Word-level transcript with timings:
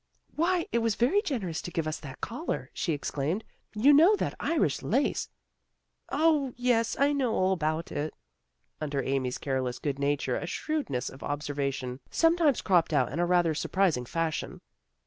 "Why, 0.35 0.65
it 0.71 0.79
was 0.79 0.95
very 0.95 1.21
generous 1.21 1.61
to 1.61 1.69
give 1.69 1.87
us 1.87 1.99
that 1.99 2.21
collar," 2.21 2.71
she 2.73 2.91
exclaimed." 2.91 3.43
You 3.85 3.93
know 3.93 4.15
that 4.15 4.33
Irish 4.39 4.81
lace" 4.81 5.29
O, 6.11 6.53
yes, 6.57 6.97
I 6.99 7.13
know 7.13 7.35
all 7.35 7.53
about 7.53 7.91
it." 7.91 8.15
Under 8.81 9.03
Amy's 9.03 9.37
careless 9.37 9.77
good 9.77 9.99
nature 9.99 10.37
a 10.37 10.47
shrewdness 10.47 11.07
of 11.11 11.19
observa 11.19 11.71
tion 11.71 11.99
sometimes 12.09 12.63
cropped 12.63 12.93
out 12.93 13.11
in 13.11 13.19
a 13.19 13.27
rather 13.27 13.53
surpri 13.53 13.93
sing 13.93 14.05
fashion. 14.05 14.61